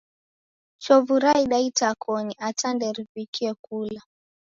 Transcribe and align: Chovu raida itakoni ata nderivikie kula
Chovu 0.83 1.15
raida 1.23 1.57
itakoni 1.67 2.33
ata 2.47 2.67
nderivikie 2.73 3.51
kula 3.63 4.01